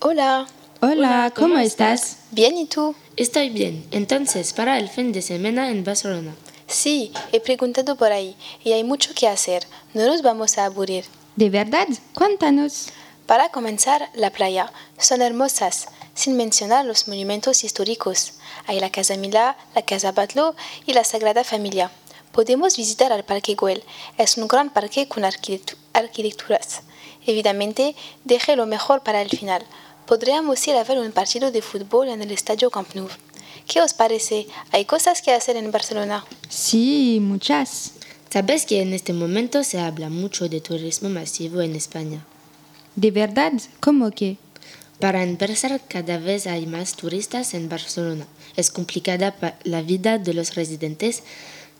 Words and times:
Hola. 0.00 0.46
Hola, 0.80 1.32
¿cómo, 1.34 1.48
¿cómo 1.48 1.58
estás? 1.60 2.18
Bien, 2.30 2.56
¿y 2.56 2.66
tú? 2.66 2.94
Estoy 3.16 3.50
bien. 3.50 3.84
Entonces, 3.90 4.52
para 4.52 4.78
el 4.78 4.88
fin 4.88 5.12
de 5.12 5.22
semana 5.22 5.70
en 5.70 5.82
Barcelona. 5.84 6.34
Sí, 6.68 7.12
he 7.32 7.40
preguntado 7.40 7.96
por 7.96 8.12
ahí 8.12 8.36
y 8.62 8.72
hay 8.72 8.84
mucho 8.84 9.12
que 9.14 9.26
hacer. 9.26 9.66
No 9.94 10.06
nos 10.06 10.22
vamos 10.22 10.56
a 10.58 10.66
aburrir. 10.66 11.04
¿De 11.36 11.50
verdad? 11.50 11.88
Cuéntanos. 12.14 12.90
Para 13.26 13.50
comenzar, 13.50 14.08
la 14.14 14.30
playa. 14.30 14.72
Son 14.98 15.20
hermosas, 15.20 15.88
sin 16.14 16.36
mencionar 16.36 16.84
los 16.84 17.08
monumentos 17.08 17.64
históricos. 17.64 18.34
Hay 18.66 18.80
la 18.80 18.90
Casa 18.90 19.16
Milá, 19.16 19.56
la 19.74 19.82
Casa 19.82 20.12
Batlló 20.12 20.54
y 20.86 20.92
la 20.92 21.04
Sagrada 21.04 21.42
Familia. 21.44 21.90
Podemos 22.32 22.76
visitar 22.76 23.12
al 23.12 23.24
Parque 23.24 23.54
Güell. 23.54 23.82
Es 24.16 24.36
un 24.36 24.46
gran 24.46 24.70
parque 24.70 25.08
con 25.08 25.24
arquitectu- 25.24 25.76
arquitecturas. 25.92 26.82
Evidentemente, 27.28 27.94
deje 28.24 28.56
lo 28.56 28.64
mejor 28.64 29.02
para 29.02 29.20
el 29.20 29.28
final. 29.28 29.62
Podríamos 30.06 30.66
ir 30.66 30.74
a 30.76 30.84
ver 30.84 30.98
un 30.98 31.12
partido 31.12 31.50
de 31.50 31.60
fútbol 31.60 32.08
en 32.08 32.22
el 32.22 32.30
Estadio 32.30 32.70
Camp 32.70 32.94
Nou. 32.94 33.06
¿Qué 33.66 33.82
os 33.82 33.92
parece? 33.92 34.46
Hay 34.72 34.86
cosas 34.86 35.20
que 35.20 35.32
hacer 35.32 35.56
en 35.58 35.70
Barcelona. 35.70 36.24
Sí, 36.48 37.18
muchas. 37.20 37.92
Sabes 38.32 38.64
que 38.64 38.80
en 38.80 38.94
este 38.94 39.12
momento 39.12 39.62
se 39.62 39.78
habla 39.78 40.08
mucho 40.08 40.48
de 40.48 40.62
turismo 40.62 41.10
masivo 41.10 41.60
en 41.60 41.76
España. 41.76 42.24
¿De 42.96 43.10
verdad? 43.10 43.52
¿Cómo 43.80 44.10
que? 44.10 44.38
Para 44.98 45.22
empezar, 45.22 45.78
cada 45.86 46.16
vez 46.16 46.46
hay 46.46 46.64
más 46.64 46.94
turistas 46.94 47.52
en 47.52 47.68
Barcelona. 47.68 48.26
Es 48.56 48.70
complicada 48.70 49.36
la 49.64 49.82
vida 49.82 50.16
de 50.16 50.32
los 50.32 50.54
residentes 50.54 51.22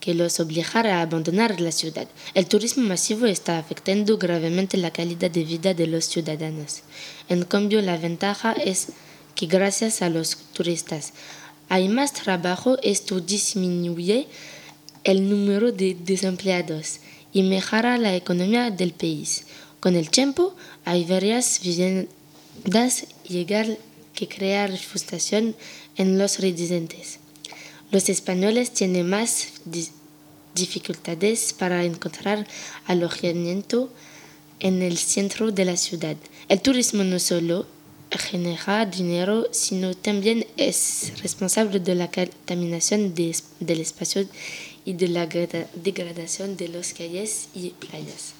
que 0.00 0.14
los 0.14 0.40
obligará 0.40 0.98
a 0.98 1.02
abandonar 1.02 1.60
la 1.60 1.72
ciudad. 1.72 2.08
El 2.34 2.46
turismo 2.46 2.86
masivo 2.86 3.26
está 3.26 3.58
afectando 3.58 4.18
gravemente 4.18 4.76
la 4.76 4.90
calidad 4.90 5.30
de 5.30 5.44
vida 5.44 5.74
de 5.74 5.86
los 5.86 6.04
ciudadanos. 6.04 6.82
En 7.28 7.44
cambio, 7.44 7.80
la 7.80 7.96
ventaja 7.96 8.52
es 8.52 8.88
que 9.34 9.46
gracias 9.46 10.02
a 10.02 10.10
los 10.10 10.36
turistas 10.52 11.12
hay 11.68 11.88
más 11.88 12.12
trabajo, 12.12 12.76
esto 12.82 13.20
disminuye 13.20 14.28
el 15.02 15.28
número 15.28 15.72
de 15.72 15.96
desempleados 15.98 17.00
y 17.32 17.42
mejora 17.42 17.98
la 17.98 18.14
economía 18.14 18.70
del 18.70 18.92
país. 18.92 19.44
Con 19.80 19.96
el 19.96 20.10
tiempo, 20.10 20.54
hay 20.84 21.04
varias 21.04 21.60
viviendas 21.62 23.06
llegar 23.26 23.78
que 24.14 24.28
crear 24.28 24.76
frustración 24.76 25.56
en 25.96 26.18
los 26.18 26.38
residentes. 26.38 27.18
Los 27.90 28.08
españoles 28.08 28.72
tienen 28.72 29.08
más 29.08 29.48
di- 29.64 29.88
dificultades 30.54 31.52
para 31.52 31.84
encontrar 31.84 32.46
alojamiento 32.86 33.90
en 34.60 34.82
el 34.82 34.96
centro 34.98 35.52
de 35.52 35.64
la 35.64 35.76
ciudad. 35.76 36.16
El 36.48 36.60
turismo 36.60 37.04
no 37.04 37.18
solo 37.18 37.66
genera 38.10 38.86
dinero, 38.86 39.48
sino 39.50 39.94
también 39.94 40.46
es 40.56 41.12
responsable 41.22 41.80
de 41.80 41.94
la 41.96 42.10
contaminación 42.10 43.14
de- 43.14 43.36
del 43.60 43.80
espacio 43.80 44.26
y 44.84 44.92
de 44.94 45.08
la 45.08 45.26
grada- 45.26 45.68
degradación 45.74 46.56
de 46.56 46.68
las 46.68 46.92
calles 46.92 47.48
y 47.54 47.70
playas. 47.70 48.32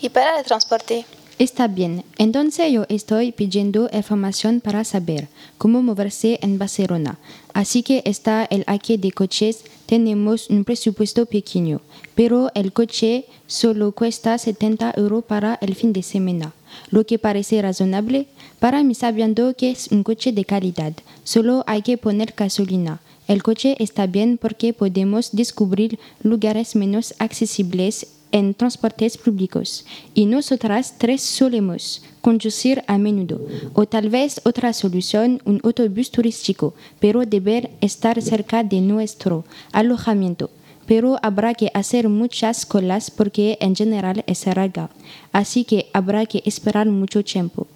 ¿Y 0.00 0.08
para 0.08 0.38
el 0.38 0.44
transporte? 0.44 1.04
Está 1.38 1.68
bien. 1.68 2.02
Entonces 2.16 2.72
yo 2.72 2.86
estoy 2.88 3.30
pidiendo 3.30 3.90
información 3.92 4.62
para 4.62 4.84
saber 4.84 5.28
cómo 5.58 5.82
moverse 5.82 6.38
en 6.40 6.58
Barcelona. 6.58 7.18
Así 7.52 7.82
que 7.82 8.00
está 8.06 8.46
el 8.46 8.64
aquí 8.66 8.96
de 8.96 9.12
coches. 9.12 9.62
Tenemos 9.84 10.48
un 10.48 10.64
presupuesto 10.64 11.26
pequeño, 11.26 11.82
pero 12.14 12.50
el 12.54 12.72
coche 12.72 13.26
solo 13.46 13.92
cuesta 13.92 14.38
70 14.38 14.94
euros 14.96 15.24
para 15.24 15.58
el 15.60 15.74
fin 15.74 15.92
de 15.92 16.02
semana. 16.02 16.54
Lo 16.90 17.04
que 17.04 17.18
parece 17.18 17.60
razonable 17.60 18.28
para 18.58 18.82
mí 18.82 18.94
sabiendo 18.94 19.54
que 19.54 19.70
es 19.70 19.88
un 19.92 20.04
coche 20.04 20.32
de 20.32 20.46
calidad. 20.46 20.94
Solo 21.22 21.64
hay 21.66 21.82
que 21.82 21.98
poner 21.98 22.32
gasolina. 22.34 23.00
El 23.28 23.42
coche 23.42 23.76
está 23.78 24.06
bien 24.06 24.38
porque 24.38 24.72
podemos 24.72 25.32
descubrir 25.32 25.98
lugares 26.22 26.76
menos 26.76 27.14
accesibles 27.18 28.06
en 28.36 28.52
transportes 28.52 29.16
públicos. 29.16 29.86
Y 30.12 30.26
nosotras 30.26 30.94
tres 30.98 31.22
solemos 31.22 32.02
conducir 32.20 32.84
a 32.86 32.98
menudo 32.98 33.40
o 33.72 33.86
tal 33.86 34.10
vez 34.10 34.40
otra 34.44 34.72
solución 34.72 35.40
un 35.44 35.60
autobús 35.64 36.10
turístico 36.10 36.74
pero 37.00 37.24
deber 37.24 37.70
estar 37.80 38.20
cerca 38.20 38.62
de 38.62 38.80
nuestro 38.80 39.44
alojamiento. 39.72 40.50
Pero 40.86 41.18
habrá 41.22 41.54
que 41.54 41.70
hacer 41.72 42.08
muchas 42.08 42.66
colas 42.66 43.10
porque 43.10 43.56
en 43.60 43.74
general 43.74 44.22
es 44.26 44.46
larga. 44.46 44.90
Así 45.32 45.64
que 45.64 45.88
habrá 45.92 46.26
que 46.26 46.42
esperar 46.44 46.86
mucho 46.86 47.24
tiempo 47.24 47.66